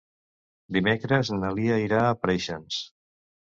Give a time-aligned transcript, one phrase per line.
[0.77, 2.83] Dimecres na Lia irà a Preixens.